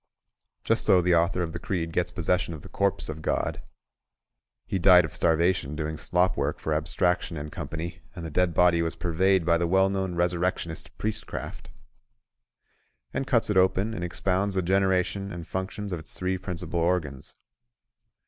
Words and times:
Just 0.63 0.83
so 0.87 0.99
the 0.99 1.13
author 1.13 1.43
of 1.43 1.53
this 1.53 1.61
creed 1.61 1.93
gets 1.93 2.09
possession 2.09 2.55
of 2.55 2.63
the 2.63 2.69
corpse 2.69 3.07
of 3.07 3.21
God 3.21 3.61
(He 4.65 4.79
died 4.79 5.05
of 5.05 5.13
starvation 5.13 5.75
doing 5.75 5.99
slop 5.99 6.35
work 6.35 6.57
for 6.59 6.73
Abstraction 6.73 7.37
and 7.37 7.51
Company; 7.51 8.01
and 8.15 8.25
the 8.25 8.31
dead 8.31 8.55
body 8.55 8.81
was 8.81 8.95
purveyed 8.95 9.45
by 9.45 9.59
the 9.59 9.67
well 9.67 9.91
known 9.91 10.15
resurrectionist 10.15 10.89
Priestcraft), 10.97 11.69
and 13.13 13.27
cuts 13.27 13.51
it 13.51 13.57
open 13.57 13.93
and 13.93 14.03
expounds 14.03 14.55
the 14.55 14.63
generation 14.63 15.31
and 15.31 15.47
functions 15.47 15.93
of 15.93 15.99
its 15.99 16.13
three 16.15 16.39
principal 16.39 16.79
organs. 16.79 17.35